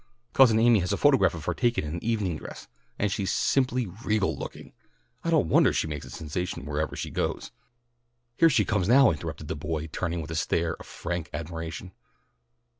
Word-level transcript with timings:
Cousin 0.33 0.57
Amy 0.59 0.79
has 0.79 0.91
a 0.91 0.97
photograph 0.97 1.35
of 1.35 1.45
her 1.45 1.53
taken 1.53 1.83
in 1.83 2.03
evening 2.03 2.35
dress, 2.37 2.67
and 2.97 3.11
she's 3.11 3.31
simply 3.31 3.85
regal 3.85 4.35
looking. 4.35 4.73
I 5.23 5.29
don't 5.29 5.47
wonder 5.47 5.71
she 5.71 5.85
makes 5.85 6.07
a 6.07 6.09
sensation 6.09 6.65
wherever 6.65 6.95
she 6.95 7.11
goes." 7.11 7.51
"Here 8.35 8.49
she 8.49 8.65
comes 8.65 8.87
now," 8.89 9.11
interrupted 9.11 9.47
the 9.47 9.55
boy, 9.55 9.85
turning 9.91 10.19
with 10.19 10.31
a 10.31 10.35
stare 10.35 10.73
of 10.77 10.87
frank 10.87 11.29
admiration. 11.35 11.91